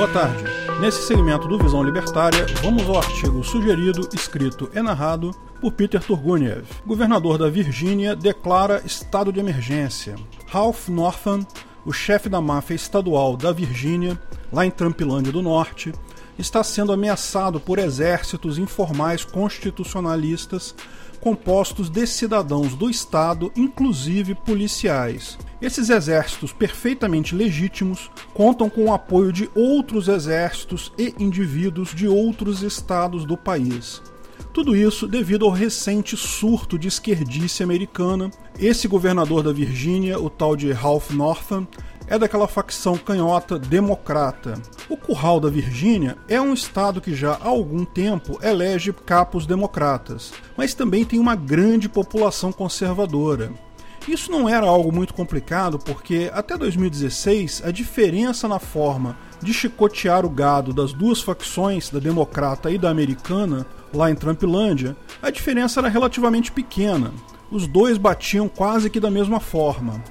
Boa 0.00 0.12
tarde. 0.14 0.44
Nesse 0.80 1.02
segmento 1.02 1.46
do 1.46 1.58
Visão 1.58 1.82
Libertária, 1.82 2.46
vamos 2.62 2.88
ao 2.88 2.96
artigo 2.96 3.44
sugerido, 3.44 4.08
escrito 4.14 4.70
e 4.74 4.80
narrado 4.80 5.30
por 5.60 5.72
Peter 5.72 6.02
Turguniev. 6.02 6.64
Governador 6.86 7.36
da 7.36 7.50
Virgínia 7.50 8.16
declara 8.16 8.80
estado 8.82 9.30
de 9.30 9.40
emergência. 9.40 10.16
Ralph 10.46 10.88
Northam, 10.88 11.46
o 11.84 11.92
chefe 11.92 12.30
da 12.30 12.40
máfia 12.40 12.76
estadual 12.76 13.36
da 13.36 13.52
Virgínia, 13.52 14.18
lá 14.50 14.64
em 14.64 14.70
Trumpilândia 14.70 15.32
do 15.32 15.42
Norte, 15.42 15.92
está 16.40 16.64
sendo 16.64 16.92
ameaçado 16.92 17.60
por 17.60 17.78
exércitos 17.78 18.58
informais 18.58 19.24
constitucionalistas 19.24 20.74
compostos 21.20 21.90
de 21.90 22.06
cidadãos 22.06 22.74
do 22.74 22.88
Estado, 22.88 23.52
inclusive 23.54 24.34
policiais. 24.34 25.38
Esses 25.60 25.90
exércitos 25.90 26.52
perfeitamente 26.52 27.34
legítimos 27.34 28.10
contam 28.32 28.70
com 28.70 28.86
o 28.86 28.92
apoio 28.92 29.30
de 29.32 29.50
outros 29.54 30.08
exércitos 30.08 30.90
e 30.98 31.14
indivíduos 31.18 31.94
de 31.94 32.08
outros 32.08 32.62
estados 32.62 33.26
do 33.26 33.36
país. 33.36 34.02
Tudo 34.52 34.74
isso 34.74 35.06
devido 35.06 35.44
ao 35.44 35.52
recente 35.52 36.16
surto 36.16 36.78
de 36.78 36.88
esquerdice 36.88 37.62
americana. 37.62 38.30
Esse 38.58 38.88
governador 38.88 39.44
da 39.44 39.52
Virgínia, 39.52 40.18
o 40.18 40.28
tal 40.28 40.56
de 40.56 40.72
Ralph 40.72 41.10
Northam, 41.10 41.68
é 42.10 42.18
daquela 42.18 42.48
facção 42.48 42.98
canhota 42.98 43.56
democrata. 43.56 44.60
O 44.88 44.96
Curral 44.96 45.38
da 45.38 45.48
Virgínia 45.48 46.18
é 46.28 46.40
um 46.40 46.52
estado 46.52 47.00
que 47.00 47.14
já 47.14 47.34
há 47.34 47.46
algum 47.46 47.84
tempo 47.84 48.38
elege 48.42 48.92
capos 48.92 49.46
democratas, 49.46 50.32
mas 50.56 50.74
também 50.74 51.04
tem 51.04 51.20
uma 51.20 51.36
grande 51.36 51.88
população 51.88 52.50
conservadora. 52.50 53.52
Isso 54.08 54.30
não 54.30 54.48
era 54.48 54.66
algo 54.66 54.90
muito 54.90 55.14
complicado 55.14 55.78
porque 55.78 56.30
até 56.34 56.58
2016 56.58 57.62
a 57.64 57.70
diferença 57.70 58.48
na 58.48 58.58
forma 58.58 59.16
de 59.40 59.54
chicotear 59.54 60.26
o 60.26 60.30
gado 60.30 60.72
das 60.72 60.92
duas 60.92 61.22
facções, 61.22 61.90
da 61.90 62.00
democrata 62.00 62.70
e 62.70 62.78
da 62.78 62.90
americana, 62.90 63.64
lá 63.94 64.10
em 64.10 64.14
Trumpilândia, 64.16 64.96
a 65.22 65.30
diferença 65.30 65.80
era 65.80 65.88
relativamente 65.88 66.50
pequena. 66.50 67.12
Os 67.50 67.68
dois 67.68 67.96
batiam 67.96 68.48
quase 68.48 68.90
que 68.90 68.98
da 68.98 69.10
mesma 69.10 69.38
forma. 69.38 70.02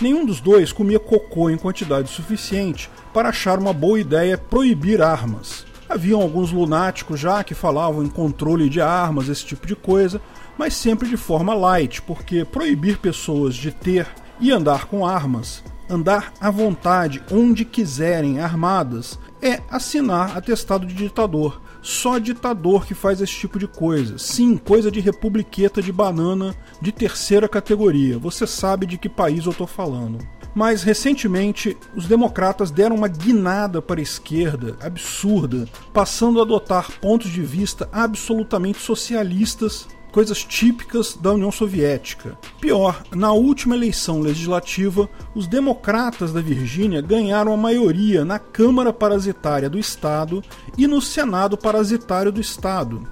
Nenhum 0.00 0.26
dos 0.26 0.40
dois 0.40 0.72
comia 0.72 0.98
cocô 0.98 1.48
em 1.48 1.56
quantidade 1.56 2.10
suficiente 2.10 2.90
para 3.12 3.28
achar 3.28 3.58
uma 3.58 3.72
boa 3.72 3.98
ideia 3.98 4.36
proibir 4.36 5.00
armas. 5.00 5.64
Haviam 5.88 6.20
alguns 6.20 6.50
lunáticos 6.50 7.20
já 7.20 7.44
que 7.44 7.54
falavam 7.54 8.02
em 8.02 8.08
controle 8.08 8.68
de 8.68 8.80
armas, 8.80 9.28
esse 9.28 9.44
tipo 9.44 9.66
de 9.66 9.76
coisa, 9.76 10.20
mas 10.58 10.74
sempre 10.74 11.08
de 11.08 11.16
forma 11.16 11.54
light, 11.54 12.02
porque 12.02 12.44
proibir 12.44 12.98
pessoas 12.98 13.54
de 13.54 13.70
ter 13.70 14.06
e 14.40 14.50
andar 14.50 14.86
com 14.86 15.06
armas, 15.06 15.62
andar 15.88 16.32
à 16.40 16.50
vontade 16.50 17.22
onde 17.30 17.64
quiserem 17.64 18.40
armadas, 18.40 19.18
é 19.40 19.60
assinar 19.70 20.36
atestado 20.36 20.86
de 20.86 20.94
ditador. 20.94 21.60
Só 21.84 22.16
ditador 22.18 22.86
que 22.86 22.94
faz 22.94 23.20
esse 23.20 23.34
tipo 23.34 23.58
de 23.58 23.68
coisa. 23.68 24.16
Sim, 24.16 24.56
coisa 24.56 24.90
de 24.90 25.00
republiqueta 25.00 25.82
de 25.82 25.92
banana 25.92 26.56
de 26.80 26.90
terceira 26.90 27.46
categoria. 27.46 28.18
Você 28.18 28.46
sabe 28.46 28.86
de 28.86 28.96
que 28.96 29.06
país 29.06 29.44
eu 29.44 29.52
estou 29.52 29.66
falando. 29.66 30.16
Mas 30.54 30.82
recentemente, 30.82 31.76
os 31.94 32.06
democratas 32.06 32.70
deram 32.70 32.96
uma 32.96 33.06
guinada 33.06 33.82
para 33.82 34.00
a 34.00 34.02
esquerda 34.02 34.78
absurda, 34.80 35.68
passando 35.92 36.38
a 36.38 36.42
adotar 36.42 36.90
pontos 37.00 37.30
de 37.30 37.42
vista 37.42 37.86
absolutamente 37.92 38.78
socialistas 38.78 39.86
coisas 40.14 40.44
típicas 40.44 41.18
da 41.20 41.32
União 41.32 41.50
Soviética. 41.50 42.38
Pior, 42.60 43.02
na 43.10 43.32
última 43.32 43.74
eleição 43.74 44.20
legislativa, 44.20 45.10
os 45.34 45.48
democratas 45.48 46.32
da 46.32 46.40
Virgínia 46.40 47.02
ganharam 47.02 47.52
a 47.52 47.56
maioria 47.56 48.24
na 48.24 48.38
Câmara 48.38 48.92
Parasitária 48.92 49.68
do 49.68 49.76
Estado 49.76 50.40
e 50.78 50.86
no 50.86 51.02
Senado 51.02 51.58
Parasitário 51.58 52.30
do 52.30 52.40
Estado. 52.40 53.04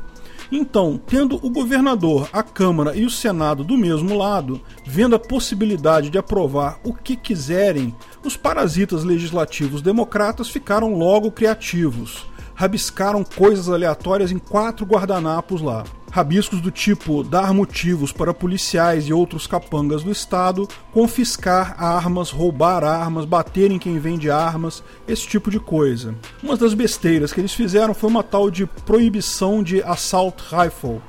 Então, 0.52 1.00
tendo 1.04 1.44
o 1.44 1.50
governador, 1.50 2.28
a 2.32 2.44
Câmara 2.44 2.94
e 2.94 3.04
o 3.04 3.10
Senado 3.10 3.64
do 3.64 3.76
mesmo 3.76 4.16
lado, 4.16 4.60
vendo 4.86 5.16
a 5.16 5.18
possibilidade 5.18 6.08
de 6.08 6.18
aprovar 6.18 6.78
o 6.84 6.94
que 6.94 7.16
quiserem, 7.16 7.92
os 8.24 8.36
parasitas 8.36 9.02
legislativos 9.02 9.82
democratas 9.82 10.48
ficaram 10.48 10.96
logo 10.96 11.32
criativos. 11.32 12.30
Rabiscaram 12.62 13.24
coisas 13.24 13.68
aleatórias 13.68 14.30
em 14.30 14.38
quatro 14.38 14.86
guardanapos 14.86 15.60
lá 15.60 15.82
rabiscos 16.12 16.60
do 16.60 16.70
tipo 16.70 17.24
dar 17.24 17.52
motivos 17.52 18.12
para 18.12 18.32
policiais 18.32 19.08
e 19.08 19.12
outros 19.12 19.48
capangas 19.48 20.04
do 20.04 20.12
Estado 20.12 20.68
confiscar 20.92 21.74
armas, 21.82 22.30
roubar 22.30 22.84
armas, 22.84 23.24
bater 23.24 23.72
em 23.72 23.80
quem 23.80 23.98
vende 23.98 24.30
armas, 24.30 24.80
esse 25.08 25.26
tipo 25.26 25.50
de 25.50 25.58
coisa. 25.58 26.14
Uma 26.40 26.56
das 26.56 26.72
besteiras 26.72 27.32
que 27.32 27.40
eles 27.40 27.52
fizeram 27.52 27.94
foi 27.94 28.08
uma 28.08 28.22
tal 28.22 28.48
de 28.48 28.64
proibição 28.64 29.60
de 29.60 29.82
assault 29.82 30.40
rifle, 30.48 31.00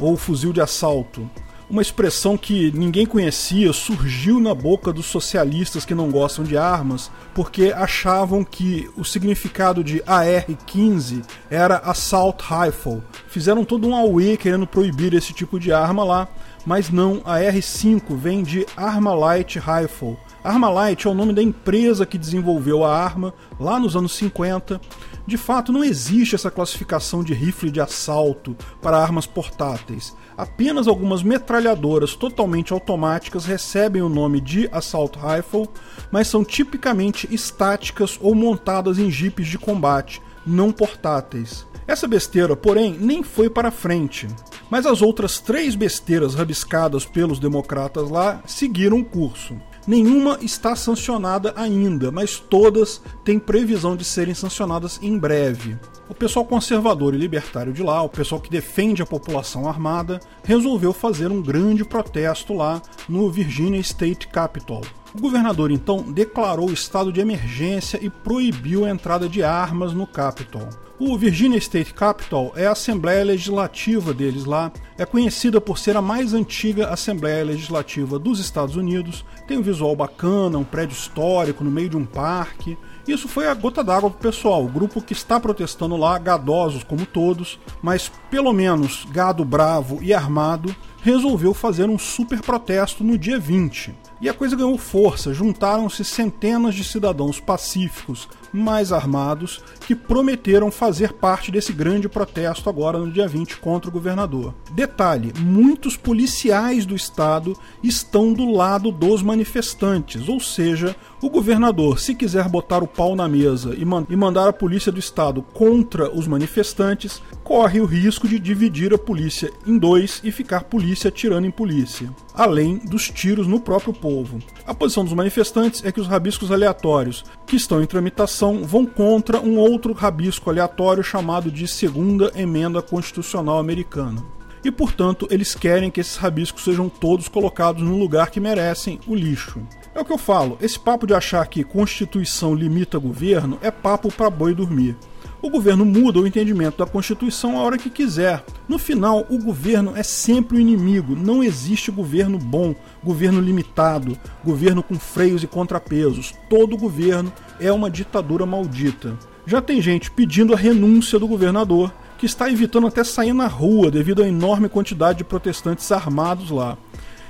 ou 0.00 0.16
fuzil 0.16 0.52
de 0.52 0.60
assalto 0.60 1.30
uma 1.68 1.82
expressão 1.82 2.36
que 2.36 2.70
ninguém 2.72 3.04
conhecia, 3.04 3.72
surgiu 3.72 4.38
na 4.40 4.54
boca 4.54 4.92
dos 4.92 5.06
socialistas 5.06 5.84
que 5.84 5.94
não 5.94 6.10
gostam 6.10 6.44
de 6.44 6.56
armas, 6.56 7.10
porque 7.34 7.72
achavam 7.76 8.44
que 8.44 8.88
o 8.96 9.04
significado 9.04 9.82
de 9.82 10.02
AR-15 10.06 11.24
era 11.50 11.78
Assault 11.78 12.44
Rifle. 12.44 13.02
Fizeram 13.28 13.64
todo 13.64 13.88
um 13.88 13.96
auê 13.96 14.36
querendo 14.36 14.66
proibir 14.66 15.12
esse 15.14 15.32
tipo 15.32 15.58
de 15.58 15.72
arma 15.72 16.04
lá, 16.04 16.28
mas 16.64 16.90
não, 16.90 17.20
a 17.24 17.38
R5 17.38 18.16
vem 18.16 18.42
de 18.42 18.66
Arma 18.76 19.14
Light 19.14 19.58
Rifle. 19.58 20.16
Arma 20.46 20.70
Light 20.70 21.04
é 21.04 21.10
o 21.10 21.14
nome 21.14 21.32
da 21.32 21.42
empresa 21.42 22.06
que 22.06 22.16
desenvolveu 22.16 22.84
a 22.84 22.96
arma 22.96 23.34
lá 23.58 23.80
nos 23.80 23.96
anos 23.96 24.12
50. 24.14 24.80
De 25.26 25.36
fato, 25.36 25.72
não 25.72 25.82
existe 25.82 26.36
essa 26.36 26.52
classificação 26.52 27.24
de 27.24 27.34
rifle 27.34 27.68
de 27.68 27.80
assalto 27.80 28.56
para 28.80 28.96
armas 28.96 29.26
portáteis. 29.26 30.14
Apenas 30.38 30.86
algumas 30.86 31.24
metralhadoras 31.24 32.14
totalmente 32.14 32.72
automáticas 32.72 33.44
recebem 33.44 34.02
o 34.02 34.08
nome 34.08 34.40
de 34.40 34.68
Assault 34.70 35.18
Rifle, 35.18 35.68
mas 36.12 36.28
são 36.28 36.44
tipicamente 36.44 37.26
estáticas 37.34 38.16
ou 38.22 38.32
montadas 38.32 39.00
em 39.00 39.10
jipes 39.10 39.48
de 39.48 39.58
combate, 39.58 40.22
não 40.46 40.70
portáteis. 40.70 41.66
Essa 41.88 42.06
besteira, 42.06 42.54
porém, 42.54 42.96
nem 43.00 43.24
foi 43.24 43.50
para 43.50 43.72
frente. 43.72 44.28
Mas 44.70 44.86
as 44.86 45.02
outras 45.02 45.40
três 45.40 45.74
besteiras 45.74 46.36
rabiscadas 46.36 47.04
pelos 47.04 47.40
democratas 47.40 48.08
lá 48.08 48.40
seguiram 48.46 49.00
o 49.00 49.04
curso. 49.04 49.56
Nenhuma 49.86 50.38
está 50.42 50.74
sancionada 50.74 51.52
ainda, 51.56 52.10
mas 52.10 52.40
todas 52.40 53.00
têm 53.24 53.38
previsão 53.38 53.94
de 53.94 54.04
serem 54.04 54.34
sancionadas 54.34 54.98
em 55.00 55.16
breve. 55.16 55.78
O 56.08 56.14
pessoal 56.14 56.44
conservador 56.44 57.14
e 57.14 57.18
libertário 57.18 57.72
de 57.72 57.82
lá, 57.84 58.02
o 58.02 58.08
pessoal 58.08 58.40
que 58.40 58.50
defende 58.50 59.00
a 59.00 59.06
população 59.06 59.68
armada, 59.68 60.20
resolveu 60.42 60.92
fazer 60.92 61.30
um 61.30 61.40
grande 61.40 61.84
protesto 61.84 62.52
lá 62.52 62.82
no 63.08 63.30
Virginia 63.30 63.80
State 63.80 64.26
Capitol. 64.26 64.82
O 65.14 65.20
governador 65.20 65.70
então 65.70 66.02
declarou 66.02 66.72
estado 66.72 67.12
de 67.12 67.20
emergência 67.20 67.98
e 68.02 68.10
proibiu 68.10 68.84
a 68.84 68.90
entrada 68.90 69.28
de 69.28 69.42
armas 69.42 69.92
no 69.92 70.06
Capitol. 70.06 70.68
O 70.98 71.18
Virginia 71.18 71.58
State 71.58 71.92
Capitol 71.92 72.54
é 72.56 72.66
a 72.66 72.72
assembleia 72.72 73.22
legislativa 73.22 74.14
deles 74.14 74.46
lá. 74.46 74.72
É 74.96 75.04
conhecida 75.04 75.60
por 75.60 75.76
ser 75.76 75.94
a 75.94 76.00
mais 76.00 76.32
antiga 76.32 76.88
assembleia 76.88 77.44
legislativa 77.44 78.18
dos 78.18 78.40
Estados 78.40 78.76
Unidos. 78.76 79.22
Tem 79.46 79.58
um 79.58 79.62
visual 79.62 79.94
bacana, 79.94 80.56
um 80.56 80.64
prédio 80.64 80.94
histórico 80.94 81.62
no 81.62 81.70
meio 81.70 81.90
de 81.90 81.98
um 81.98 82.06
parque. 82.06 82.78
Isso 83.06 83.28
foi 83.28 83.46
a 83.46 83.52
gota 83.52 83.84
d'água 83.84 84.08
pro 84.08 84.18
pessoal, 84.18 84.64
o 84.64 84.70
grupo 84.70 85.02
que 85.02 85.12
está 85.12 85.38
protestando 85.38 85.98
lá, 85.98 86.18
gadosos 86.18 86.82
como 86.82 87.04
todos, 87.04 87.60
mas 87.82 88.10
pelo 88.30 88.54
menos 88.54 89.06
gado 89.10 89.44
bravo 89.44 89.98
e 90.02 90.14
armado, 90.14 90.74
resolveu 91.02 91.54
fazer 91.54 91.88
um 91.88 91.98
super 91.98 92.40
protesto 92.40 93.04
no 93.04 93.16
dia 93.16 93.38
20. 93.38 93.94
E 94.18 94.30
a 94.30 94.34
coisa 94.34 94.56
ganhou 94.56 94.78
força, 94.78 95.34
juntaram-se 95.34 96.02
centenas 96.02 96.74
de 96.74 96.82
cidadãos 96.82 97.38
pacíficos, 97.38 98.26
mais 98.50 98.90
armados, 98.90 99.62
que 99.86 99.94
prometeram 99.94 100.70
fazer 100.70 101.12
parte 101.12 101.50
desse 101.50 101.70
grande 101.70 102.08
protesto 102.08 102.70
agora 102.70 102.98
no 102.98 103.12
dia 103.12 103.28
20 103.28 103.58
contra 103.58 103.90
o 103.90 103.92
governador. 103.92 104.54
Detalhe: 104.72 105.34
muitos 105.38 105.98
policiais 105.98 106.86
do 106.86 106.96
estado 106.96 107.54
estão 107.82 108.32
do 108.32 108.50
lado 108.50 108.90
dos 108.90 109.22
manifestantes, 109.22 110.30
ou 110.30 110.40
seja, 110.40 110.96
o 111.20 111.28
governador, 111.28 111.98
se 111.98 112.14
quiser 112.14 112.48
botar 112.48 112.82
o 112.82 112.86
pau 112.86 113.14
na 113.14 113.28
mesa 113.28 113.74
e, 113.76 113.84
man 113.84 114.06
e 114.08 114.16
mandar 114.16 114.48
a 114.48 114.52
polícia 114.52 114.90
do 114.90 114.98
estado 114.98 115.42
contra 115.42 116.10
os 116.10 116.26
manifestantes, 116.26 117.20
corre 117.46 117.80
o 117.80 117.84
risco 117.86 118.26
de 118.26 118.40
dividir 118.40 118.92
a 118.92 118.98
polícia 118.98 119.52
em 119.64 119.78
dois 119.78 120.20
e 120.24 120.32
ficar 120.32 120.64
polícia 120.64 121.06
atirando 121.06 121.46
em 121.46 121.50
polícia, 121.52 122.12
além 122.34 122.78
dos 122.78 123.08
tiros 123.08 123.46
no 123.46 123.60
próprio 123.60 123.92
povo. 123.92 124.40
A 124.66 124.74
posição 124.74 125.04
dos 125.04 125.12
manifestantes 125.12 125.84
é 125.84 125.92
que 125.92 126.00
os 126.00 126.08
rabiscos 126.08 126.50
aleatórios 126.50 127.24
que 127.46 127.54
estão 127.54 127.80
em 127.80 127.86
tramitação 127.86 128.64
vão 128.64 128.84
contra 128.84 129.40
um 129.40 129.58
outro 129.58 129.92
rabisco 129.92 130.50
aleatório 130.50 131.04
chamado 131.04 131.48
de 131.48 131.68
Segunda 131.68 132.32
Emenda 132.34 132.82
Constitucional 132.82 133.60
Americana. 133.60 134.24
E, 134.64 134.70
portanto, 134.72 135.28
eles 135.30 135.54
querem 135.54 135.88
que 135.88 136.00
esses 136.00 136.16
rabiscos 136.16 136.64
sejam 136.64 136.88
todos 136.88 137.28
colocados 137.28 137.80
no 137.80 137.96
lugar 137.96 138.32
que 138.32 138.40
merecem 138.40 138.98
o 139.06 139.14
lixo. 139.14 139.62
É 139.94 140.00
o 140.00 140.04
que 140.04 140.12
eu 140.12 140.18
falo, 140.18 140.58
esse 140.60 140.80
papo 140.80 141.06
de 141.06 141.14
achar 141.14 141.46
que 141.46 141.62
Constituição 141.62 142.56
limita 142.56 142.98
governo 142.98 143.56
é 143.62 143.70
papo 143.70 144.10
para 144.10 144.28
boi 144.28 144.52
dormir. 144.52 144.96
O 145.42 145.50
governo 145.50 145.84
muda 145.84 146.18
o 146.18 146.26
entendimento 146.26 146.78
da 146.78 146.90
Constituição 146.90 147.58
a 147.58 147.62
hora 147.62 147.76
que 147.76 147.90
quiser. 147.90 148.42
No 148.66 148.78
final, 148.78 149.26
o 149.28 149.38
governo 149.38 149.92
é 149.94 150.02
sempre 150.02 150.56
o 150.56 150.60
inimigo. 150.60 151.14
Não 151.14 151.42
existe 151.44 151.90
governo 151.90 152.38
bom, 152.38 152.74
governo 153.04 153.40
limitado, 153.40 154.18
governo 154.42 154.82
com 154.82 154.98
freios 154.98 155.42
e 155.42 155.46
contrapesos. 155.46 156.34
Todo 156.48 156.76
governo 156.76 157.32
é 157.60 157.70
uma 157.70 157.90
ditadura 157.90 158.46
maldita. 158.46 159.16
Já 159.46 159.60
tem 159.60 159.80
gente 159.80 160.10
pedindo 160.10 160.54
a 160.54 160.56
renúncia 160.56 161.18
do 161.18 161.28
governador, 161.28 161.92
que 162.18 162.26
está 162.26 162.50
evitando 162.50 162.86
até 162.86 163.04
sair 163.04 163.34
na 163.34 163.46
rua 163.46 163.90
devido 163.90 164.22
à 164.22 164.28
enorme 164.28 164.68
quantidade 164.68 165.18
de 165.18 165.24
protestantes 165.24 165.92
armados 165.92 166.50
lá. 166.50 166.78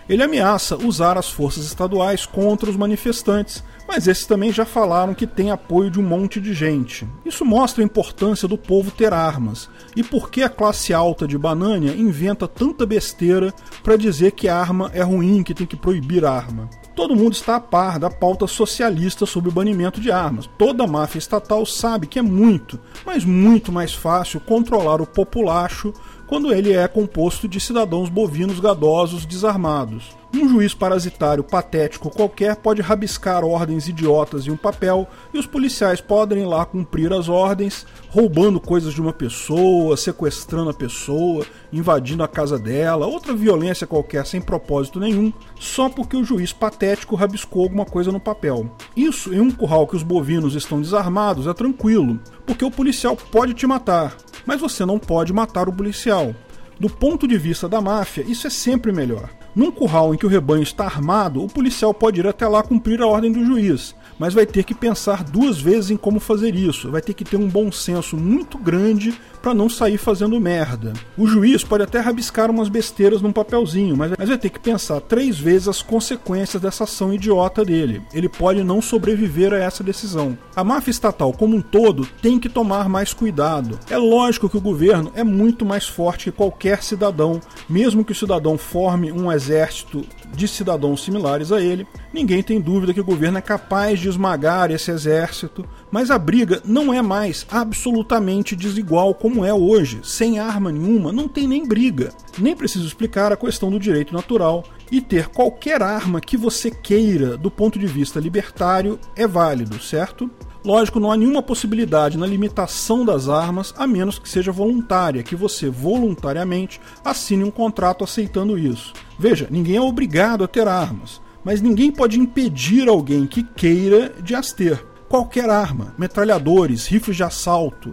Ele 0.09 0.23
ameaça 0.23 0.77
usar 0.77 1.19
as 1.19 1.29
forças 1.29 1.65
estaduais 1.65 2.25
contra 2.25 2.71
os 2.71 2.77
manifestantes, 2.77 3.63
mas 3.89 4.07
esses 4.07 4.25
também 4.25 4.53
já 4.53 4.65
falaram 4.65 5.15
que 5.15 5.27
tem 5.27 5.51
apoio 5.51 5.91
de 5.91 5.99
um 5.99 6.03
monte 6.03 6.41
de 6.41 6.55
gente. 6.55 7.07
Isso 7.25 7.45
mostra 7.45 7.83
a 7.83 7.85
importância 7.85 8.47
do 8.47 8.57
povo 8.57 8.91
ter 8.91 9.13
armas 9.13 9.69
e 9.97 10.03
por 10.03 10.31
que 10.31 10.43
a 10.43 10.49
classe 10.49 10.95
alta 10.95 11.27
de 11.27 11.37
Banânia 11.37 11.93
inventa 11.93 12.47
tanta 12.47 12.87
besteira 12.87 13.53
para 13.83 13.97
dizer 13.97 14.33
que 14.33 14.49
arma 14.49 14.91
é 14.95 15.03
ruim, 15.03 15.43
que 15.43 15.55
tem 15.55 15.67
que 15.67 15.77
proibir 15.77 16.25
arma. 16.25 16.69
Todo 16.95 17.15
mundo 17.15 17.35
está 17.35 17.57
a 17.57 17.61
par 17.61 17.99
da 17.99 18.09
pauta 18.09 18.47
socialista 18.47 19.27
sobre 19.27 19.51
o 19.51 19.53
banimento 19.53 20.01
de 20.01 20.11
armas. 20.11 20.49
Toda 20.57 20.87
máfia 20.87 21.19
estatal 21.19 21.67
sabe 21.67 22.07
que 22.07 22.19
é 22.19 22.23
muito, 22.23 22.81
mas 23.05 23.23
muito 23.23 23.71
mais 23.71 23.93
fácil 23.93 24.41
controlar 24.41 25.03
o 25.03 25.07
populacho 25.07 25.93
quando 26.27 26.53
ele 26.53 26.73
é 26.73 26.87
composto 26.89 27.49
de 27.49 27.61
cidadãos 27.61 28.09
bovinos 28.09 28.61
gadosos 28.61 29.25
desarmados. 29.25 30.17
Um 30.35 30.49
juiz 30.49 30.75
parasitário 30.75 31.43
patético 31.43 32.11
qualquer 32.11 32.57
pode 32.57 32.83
rabiscar 32.83 33.43
ordens 33.43 33.89
idiotas 33.89 34.47
em 34.47 34.51
um 34.51 34.57
papel 34.57 35.09
e 35.33 35.39
os 35.39 35.47
policiais 35.47 36.01
podem 36.01 36.43
ir 36.43 36.47
lá 36.47 36.67
cumprir 36.67 37.11
as 37.13 37.29
ordens, 37.29 37.87
roubando 38.11 38.61
coisas 38.61 38.93
de 38.93 39.01
uma 39.01 39.15
pessoa, 39.15 39.97
sequestrando 39.97 40.69
a 40.69 40.75
pessoa, 40.75 41.47
invadindo 41.73 42.23
a 42.23 42.29
casa 42.29 42.59
dela, 42.59 43.07
outra 43.07 43.33
violência 43.33 43.87
qualquer 43.87 44.27
sem 44.27 44.41
propósito 44.41 45.01
nenhum, 45.01 45.33
só 45.59 45.89
porque 45.89 46.17
o 46.17 46.25
juiz 46.25 46.53
patético 46.53 47.17
rabiscou 47.17 47.63
alguma 47.63 47.87
coisa 47.87 48.13
no 48.13 48.21
papel. 48.21 48.71
Isso 48.95 49.33
em 49.33 49.41
um 49.41 49.51
curral 49.51 49.87
que 49.87 49.97
os 49.97 50.03
bovinos 50.03 50.55
estão 50.55 50.83
desarmados 50.83 51.47
é 51.47 51.55
tranquilo, 51.55 52.21
porque 52.45 52.65
o 52.65 52.71
policial 52.71 53.17
pode 53.17 53.55
te 53.55 53.67
matar, 53.67 54.15
mas 54.47 54.61
você 54.61 54.87
não 54.87 54.99
pode 54.99 55.33
matar 55.33 55.69
o 55.69 55.73
policial. 55.73 56.35
Do 56.79 56.91
ponto 56.91 57.27
de 57.27 57.39
vista 57.39 57.67
da 57.69 57.81
máfia, 57.81 58.25
isso 58.29 58.47
é 58.47 58.51
sempre 58.51 58.93
melhor. 58.93 59.31
Num 59.55 59.71
curral 59.71 60.15
em 60.15 60.19
que 60.19 60.27
o 60.27 60.29
rebanho 60.29 60.63
está 60.63 60.85
armado, 60.85 61.43
o 61.43 61.49
policial 61.49 61.95
pode 61.95 62.21
ir 62.21 62.27
até 62.27 62.47
lá 62.47 62.63
cumprir 62.63 63.01
a 63.01 63.07
ordem 63.07 63.33
do 63.33 63.43
juiz, 63.43 63.95
mas 64.19 64.35
vai 64.35 64.45
ter 64.45 64.65
que 64.65 64.75
pensar 64.75 65.25
duas 65.25 65.59
vezes 65.59 65.91
em 65.91 65.97
como 65.97 66.21
fazer 66.21 66.55
isso, 66.55 66.91
vai 66.91 67.01
ter 67.01 67.15
que 67.15 67.25
ter 67.25 67.39
um 67.39 67.49
bom 67.49 67.73
senso 67.73 68.19
muito 68.19 68.59
grande 68.59 69.19
para 69.41 69.55
não 69.55 69.71
sair 69.71 69.97
fazendo 69.97 70.41
merda. 70.41 70.93
O 71.17 71.27
juiz 71.27 71.65
pode 71.65 71.85
até 71.85 72.01
rabiscar 72.01 72.51
umas 72.51 72.69
besteiras 72.69 73.23
num 73.23 73.33
papelzinho, 73.33 73.97
mas, 73.97 74.11
vai 74.11 74.37
ter 74.37 74.51
que 74.51 74.59
pensar 74.59 75.01
três 75.01 75.39
vezes 75.39 75.69
as 75.69 75.81
consequências 75.81 76.61
dessa 76.61 76.85
ação 76.85 77.15
idiota 77.15 77.65
dele. 77.65 78.03
Ele 78.13 78.29
pode 78.29 78.63
não 78.63 78.83
sobreviver 78.83 79.55
a 79.55 79.59
essa 79.59 79.85
decisão. 79.85 80.37
A 80.55 80.65
máfia 80.65 80.91
estatal 80.91 81.33
como 81.33 81.57
um 81.57 81.63
todo 81.63 82.07
tem 82.21 82.39
que 82.39 82.49
tomar 82.49 82.89
mais 82.89 83.15
cuidado. 83.15 83.79
É 83.89 83.97
lógico 83.97 84.49
que 84.49 84.57
o 84.57 84.61
governo 84.61 85.13
é 85.15 85.23
muito 85.23 85.65
mais 85.65 85.87
forte 85.87 86.25
que 86.25 86.33
qualquer 86.33 86.66
cidadão, 86.83 87.41
mesmo 87.69 88.05
que 88.05 88.13
o 88.13 88.15
cidadão 88.15 88.57
forme 88.57 89.13
um 89.13 89.31
exército 89.31 90.05
de 90.35 90.49
cidadãos 90.49 91.05
similares 91.05 91.53
a 91.53 91.61
ele, 91.61 91.87
ninguém 92.13 92.43
tem 92.43 92.61
dúvida 92.61 92.93
que 92.93 93.01
o 93.01 93.05
governo 93.05 93.39
é 93.39 93.43
capaz 93.43 94.01
de 94.01 94.09
esmagar 94.09 94.71
esse 94.71 94.91
exército, 94.91 95.65
mas 95.91 96.11
a 96.11 96.19
briga 96.19 96.61
não 96.65 96.93
é 96.93 97.01
mais 97.01 97.47
absolutamente 97.51 98.57
desigual 98.57 99.15
como 99.15 99.45
é 99.45 99.53
hoje. 99.53 100.01
Sem 100.03 100.39
arma 100.39 100.73
nenhuma, 100.73 101.13
não 101.13 101.29
tem 101.29 101.47
nem 101.47 101.67
briga. 101.67 102.13
Nem 102.39 102.57
preciso 102.57 102.87
explicar 102.87 103.33
a 103.33 103.37
questão 103.37 103.71
do 103.71 103.79
direito 103.79 104.15
natural. 104.15 104.65
E 104.91 105.01
ter 105.01 105.29
qualquer 105.29 105.83
arma 105.83 106.21
que 106.21 106.37
você 106.37 106.71
queira 106.71 107.37
do 107.37 107.51
ponto 107.51 107.79
de 107.79 107.87
vista 107.87 108.21
libertário 108.21 108.99
é 109.17 109.27
válido, 109.27 109.81
certo? 109.83 110.31
Lógico, 110.67 110.99
não 110.99 111.13
há 111.13 111.17
nenhuma 111.17 111.45
possibilidade 111.45 112.19
na 112.19 112.27
limitação 112.27 113.05
das 113.05 113.29
armas, 113.29 113.73
a 113.79 113.87
menos 113.87 114.19
que 114.19 114.29
seja 114.29 114.51
voluntária, 114.51 115.23
que 115.23 115.37
você 115.37 115.71
voluntariamente 115.71 116.81
assine 117.05 117.45
um 117.45 117.53
contrato 117.53 118.03
aceitando 118.03 118.59
isso. 118.59 118.93
Veja, 119.17 119.47
ninguém 119.49 119.77
é 119.77 119.81
obrigado 119.81 120.43
a 120.43 120.49
ter 120.49 120.67
armas, 120.67 121.21
mas 121.45 121.63
ninguém 121.63 121.93
pode 121.93 122.19
impedir 122.19 122.89
alguém 122.89 123.29
que 123.29 123.45
queira 123.45 124.13
de 124.21 124.35
as 124.35 124.51
ter. 124.51 124.85
Qualquer 125.09 125.49
arma, 125.49 125.95
metralhadores, 125.97 126.89
rifles 126.89 127.17
de 127.17 127.23
assalto, 127.23 127.93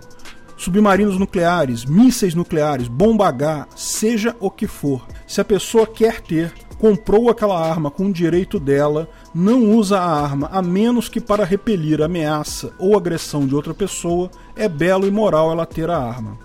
submarinos 0.57 1.19
nucleares, 1.19 1.85
mísseis 1.85 2.33
nucleares, 2.33 2.87
bomba 2.87 3.27
H, 3.27 3.67
seja 3.75 4.35
o 4.39 4.49
que 4.49 4.65
for. 4.65 5.05
Se 5.27 5.39
a 5.39 5.45
pessoa 5.45 5.85
quer 5.85 6.21
ter, 6.21 6.51
comprou 6.83 7.29
aquela 7.29 7.57
arma 7.57 7.89
com 7.89 8.07
o 8.07 8.11
direito 8.11 8.59
dela, 8.59 9.07
não 9.33 9.71
usa 9.71 9.97
a 9.97 10.21
arma 10.21 10.49
a 10.51 10.61
menos 10.61 11.07
que 11.07 11.21
para 11.21 11.45
repelir 11.45 12.01
ameaça 12.01 12.73
ou 12.77 12.97
agressão 12.97 13.47
de 13.47 13.55
outra 13.55 13.73
pessoa, 13.73 14.29
é 14.53 14.67
belo 14.67 15.07
e 15.07 15.11
moral 15.11 15.49
ela 15.49 15.65
ter 15.65 15.89
a 15.89 15.97
arma. 15.97 16.37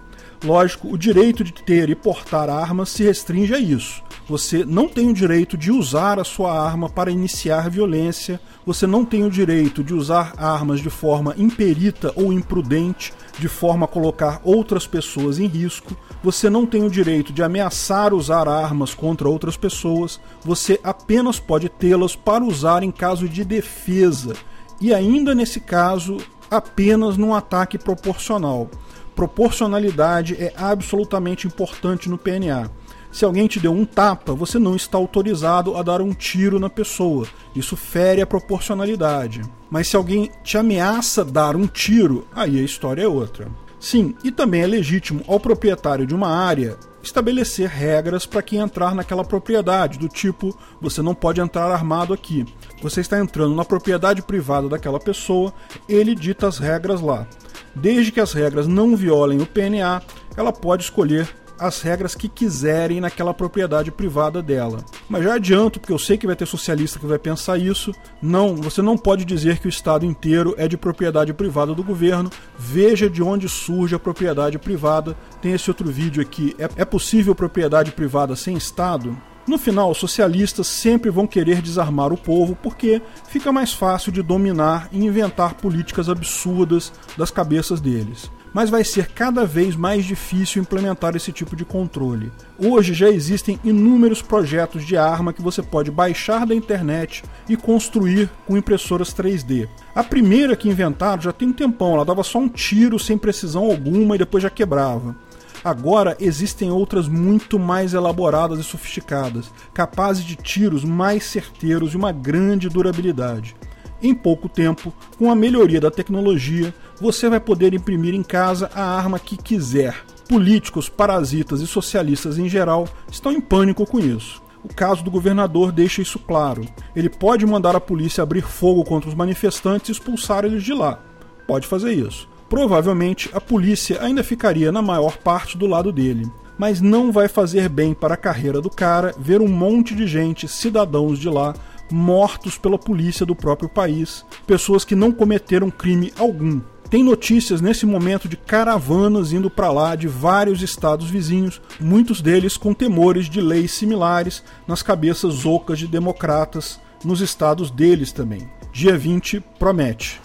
Lógico, 0.44 0.93
o 0.93 0.96
direito 0.96 1.43
de 1.43 1.52
ter 1.52 1.90
e 1.90 1.96
portar 1.96 2.49
armas 2.49 2.90
se 2.90 3.02
restringe 3.02 3.52
a 3.52 3.58
isso. 3.58 4.02
Você 4.29 4.64
não 4.64 4.88
tem 4.88 5.08
o 5.08 5.14
direito 5.14 5.56
de 5.56 5.73
usar 5.73 6.20
a 6.20 6.25
sua 6.25 6.52
arma 6.52 6.88
para 6.88 7.11
iniciar 7.11 7.69
violência, 7.69 8.40
você 8.64 8.87
não 8.87 9.05
tem 9.05 9.25
o 9.25 9.31
direito 9.31 9.82
de 9.82 9.93
usar 9.93 10.35
armas 10.37 10.81
de 10.81 10.90
forma 10.90 11.35
imperita 11.37 12.12
ou 12.14 12.32
imprudente, 12.32 13.12
de 13.37 13.49
forma 13.49 13.87
a 13.87 13.88
colocar 13.88 14.40
outras 14.44 14.87
pessoas 14.87 15.40
em 15.40 15.46
risco, 15.46 15.96
você 16.23 16.49
não 16.49 16.67
tem 16.67 16.85
o 16.85 16.90
direito 16.90 17.32
de 17.32 17.43
ameaçar 17.43 18.14
usar 18.14 18.46
armas 18.46 18.94
contra 18.94 19.29
outras 19.29 19.56
pessoas, 19.56 20.20
você 20.44 20.79
apenas 20.85 21.40
pode 21.40 21.69
tê-las 21.69 22.14
para 22.14 22.44
usar 22.44 22.85
em 22.85 22.93
caso 22.93 23.29
de 23.29 23.44
defesa, 23.44 24.35
e 24.81 24.94
ainda 24.94 25.35
nesse 25.35 25.58
caso, 25.58 26.19
apenas 26.49 27.17
num 27.17 27.35
ataque 27.35 27.76
proporcional 27.76 28.70
proporcionalidade 29.19 30.37
é 30.37 30.53
absolutamente 30.56 31.44
importante 31.44 32.09
no 32.09 32.17
PNA. 32.17 32.70
Se 33.11 33.25
alguém 33.25 33.49
te 33.49 33.59
deu 33.59 33.73
um 33.73 33.85
tapa, 33.85 34.32
você 34.32 34.61
não 34.61 34.76
está 34.76 34.97
autorizado 34.97 35.76
a 35.76 35.82
dar 35.82 36.00
um 36.00 36.12
tiro 36.12 36.61
na 36.61 36.70
pessoa. 36.70 37.26
Isso 37.53 37.76
fere 37.76 38.23
a 38.23 38.26
proporcionalidade. 38.26 39.43
Mas 39.69 39.88
se 39.88 39.97
alguém 39.97 40.31
te 40.44 40.56
ameaça 40.56 41.25
dar 41.25 41.56
um 41.56 41.67
tiro, 41.67 42.29
aí 42.32 42.61
a 42.61 42.62
história 42.62 43.03
é 43.03 43.09
outra. 43.09 43.49
Sim, 43.81 44.15
e 44.23 44.31
também 44.31 44.62
é 44.62 44.69
legítimo 44.69 45.25
ao 45.26 45.40
proprietário 45.40 46.07
de 46.07 46.14
uma 46.14 46.28
área 46.28 46.78
estabelecer 47.02 47.69
regras 47.69 48.25
para 48.25 48.43
quem 48.43 48.61
entrar 48.61 48.95
naquela 48.95 49.25
propriedade, 49.25 49.99
do 49.99 50.09
tipo, 50.09 50.57
você 50.81 51.02
não 51.02 51.14
pode 51.14 51.40
entrar 51.40 51.73
armado 51.73 52.14
aqui. 52.14 52.47
Você 52.81 53.00
está 53.00 53.19
entrando 53.19 53.57
na 53.57 53.64
propriedade 53.64 54.23
privada 54.23 54.69
daquela 54.69 55.00
pessoa, 55.00 55.52
ele 55.88 56.14
dita 56.14 56.47
as 56.47 56.59
regras 56.59 57.00
lá. 57.00 57.26
Desde 57.75 58.13
que 58.13 58.21
as 58.21 58.33
regras 58.33 58.67
não 58.67 58.97
violem 58.97 59.41
o 59.41 59.47
PNA, 59.47 60.03
ela 60.37 60.53
pode 60.53 60.85
escolher 60.85 61.29
as 61.59 61.83
regras 61.83 62.15
que 62.15 62.29
quiserem 62.29 63.01
naquela 63.01 63.35
propriedade 63.35 63.91
privada 63.91 64.41
dela. 64.41 64.85
Mas 65.09 65.25
já 65.25 65.35
adianto, 65.35 65.81
porque 65.81 65.93
eu 65.93 65.99
sei 65.99 66.17
que 66.17 66.27
vai 66.27 66.37
ter 66.37 66.47
socialista 66.47 66.99
que 66.99 67.07
vai 67.07 67.19
pensar 67.19 67.59
isso. 67.59 67.93
Não, 68.23 68.55
você 68.55 68.81
não 68.81 68.97
pode 68.97 69.25
dizer 69.25 69.59
que 69.59 69.67
o 69.67 69.69
estado 69.69 70.07
inteiro 70.07 70.55
é 70.57 70.69
de 70.69 70.77
propriedade 70.77 71.33
privada 71.33 71.75
do 71.75 71.83
governo. 71.83 72.31
Veja 72.57 73.11
de 73.11 73.23
onde 73.23 73.49
surge 73.49 73.95
a 73.95 73.99
propriedade 73.99 74.59
privada. 74.59 75.17
Tem 75.43 75.53
esse 75.53 75.69
outro 75.69 75.91
vídeo 75.91 76.23
aqui. 76.23 76.55
É, 76.59 76.69
é 76.77 76.85
possível 76.85 77.35
propriedade 77.35 77.91
privada 77.91 78.37
sem 78.37 78.57
estado? 78.57 79.17
No 79.49 79.57
final, 79.57 79.95
socialistas 79.95 80.67
sempre 80.67 81.09
vão 81.09 81.26
querer 81.26 81.62
desarmar 81.62 82.12
o 82.12 82.19
povo 82.19 82.55
porque 82.55 83.00
fica 83.31 83.50
mais 83.50 83.73
fácil 83.73 84.12
de 84.12 84.21
dominar 84.21 84.90
e 84.93 85.02
inventar 85.02 85.55
políticas 85.55 86.11
absurdas 86.11 86.93
das 87.17 87.31
cabeças 87.31 87.81
deles. 87.81 88.31
Mas 88.52 88.69
vai 88.69 88.85
ser 88.85 89.09
cada 89.09 89.47
vez 89.47 89.75
mais 89.75 90.05
difícil 90.05 90.61
implementar 90.61 91.17
esse 91.17 91.33
tipo 91.33 91.57
de 91.57 91.64
controle. 91.64 92.31
Hoje 92.59 92.93
já 92.93 93.09
existem 93.09 93.59
inúmeros 93.64 94.21
projetos 94.21 94.85
de 94.85 94.99
arma 94.99 95.33
que 95.33 95.40
você 95.40 95.62
pode 95.62 95.90
baixar 95.90 96.45
da 96.45 96.55
internet 96.55 97.25
e 97.49 97.57
construir 97.57 98.28
com 98.47 98.55
impressoras 98.55 99.14
3D. 99.14 99.67
A 99.95 100.05
primeira 100.05 100.57
que 100.57 100.69
inventaram 100.69 101.23
já 101.23 101.33
tem 101.33 101.49
um 101.49 101.55
tempão, 101.55 101.95
ela 101.95 102.05
dava 102.05 102.23
só 102.23 102.38
um 102.38 102.50
tiro 102.50 102.99
sem 102.99 103.17
precisão 103.17 103.64
alguma 103.64 104.14
e 104.14 104.19
depois 104.19 104.43
já 104.43 104.50
quebrava. 104.50 105.17
Agora 105.65 106.17
existem 106.21 106.71
outras 106.71 107.09
muito 107.09 107.59
mais 107.59 107.95
elaboradas 107.95 108.59
e 108.59 108.65
sofisticadas, 108.65 109.50
capazes 109.75 110.25
de 110.25 110.37
tiros 110.37 110.85
mais 110.85 111.25
certeiros 111.25 111.93
e 111.93 111.97
uma 111.97 112.12
grande 112.12 112.69
durabilidade. 112.69 113.57
Em 114.00 114.15
pouco 114.15 114.49
tempo, 114.49 114.93
com 115.19 115.31
a 115.31 115.35
melhoria 115.35 115.81
da 115.81 115.91
tecnologia, 115.91 116.73
você 117.00 117.29
vai 117.29 117.41
poder 117.41 117.75
imprimir 117.75 118.15
em 118.15 118.23
casa 118.23 118.71
a 118.73 118.83
arma 118.83 119.19
que 119.19 119.37
quiser. 119.37 120.05
Políticos, 120.29 120.88
parasitas 120.88 121.61
e 121.61 121.67
socialistas 121.67 122.38
em 122.38 122.49
geral 122.49 122.87
estão 123.11 123.33
em 123.33 123.41
pânico 123.41 123.85
com 123.85 123.99
isso. 123.99 124.41
O 124.62 124.73
caso 124.73 125.03
do 125.03 125.11
governador 125.11 125.73
deixa 125.73 126.03
isso 126.03 126.19
claro. 126.19 126.65
Ele 126.95 127.09
pode 127.09 127.47
mandar 127.47 127.75
a 127.75 127.81
polícia 127.81 128.23
abrir 128.23 128.43
fogo 128.43 128.85
contra 128.85 129.09
os 129.09 129.15
manifestantes 129.15 129.88
e 129.88 129.93
expulsar 129.93 130.45
eles 130.45 130.62
de 130.62 130.75
lá. 130.75 131.00
Pode 131.47 131.67
fazer 131.67 131.93
isso. 131.93 132.29
Provavelmente 132.49 133.31
a 133.35 133.40
polícia 133.40 134.02
ainda 134.02 134.25
ficaria 134.25 134.73
na 134.73 134.81
maior 134.81 135.19
parte 135.19 135.57
do 135.57 135.67
lado 135.67 135.93
dele. 135.93 136.31
Mas 136.57 136.81
não 136.81 137.12
vai 137.12 137.28
fazer 137.28 137.69
bem 137.69 137.95
para 137.95 138.14
a 138.14 138.17
carreira 138.17 138.61
do 138.61 138.71
cara 138.71 139.14
ver 139.19 139.40
um 139.40 139.49
monte 139.49 139.95
de 139.95 140.07
gente, 140.07 140.49
cidadãos 140.49 141.19
de 141.19 141.28
lá, 141.28 141.55
mortos 141.90 142.59
pela 142.59 142.78
polícia 142.78 143.25
do 143.25 143.35
próprio 143.35 143.69
país, 143.69 144.25
pessoas 144.47 144.85
que 144.85 144.95
não 144.95 145.12
cometeram 145.12 145.71
crime 145.71 146.12
algum. 146.19 146.61
Tem 146.90 147.05
notícias 147.05 147.61
nesse 147.61 147.85
momento 147.85 148.28
de 148.28 148.37
caravanas 148.37 149.33
indo 149.33 149.50
para 149.50 149.71
lá 149.71 149.95
de 149.95 150.09
vários 150.09 150.62
estados 150.62 151.11
vizinhos, 151.11 151.61
muitos 151.78 152.23
deles 152.23 152.57
com 152.57 152.73
temores 152.73 153.28
de 153.28 153.43
leis 153.43 153.73
similares 153.73 154.43
nas 154.67 154.83
cabeças 154.83 155.45
ocas 155.45 155.78
de 155.78 155.87
democratas 155.87 156.81
nos 157.05 157.21
estados 157.21 157.71
deles 157.71 158.11
também. 158.11 158.49
Dia 158.73 158.97
20 158.97 159.40
promete. 159.59 160.19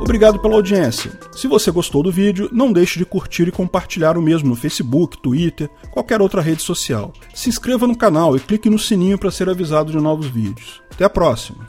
Obrigado 0.00 0.38
pela 0.38 0.54
audiência. 0.54 1.10
Se 1.32 1.46
você 1.46 1.70
gostou 1.70 2.02
do 2.02 2.10
vídeo, 2.10 2.48
não 2.52 2.72
deixe 2.72 2.98
de 2.98 3.04
curtir 3.04 3.48
e 3.48 3.52
compartilhar 3.52 4.16
o 4.16 4.22
mesmo 4.22 4.48
no 4.48 4.56
Facebook, 4.56 5.18
Twitter, 5.18 5.68
qualquer 5.90 6.22
outra 6.22 6.40
rede 6.40 6.62
social. 6.62 7.12
Se 7.34 7.48
inscreva 7.48 7.86
no 7.86 7.96
canal 7.96 8.36
e 8.36 8.40
clique 8.40 8.70
no 8.70 8.78
sininho 8.78 9.18
para 9.18 9.30
ser 9.30 9.48
avisado 9.48 9.92
de 9.92 9.98
novos 9.98 10.26
vídeos. 10.26 10.80
Até 10.90 11.04
a 11.04 11.10
próxima! 11.10 11.68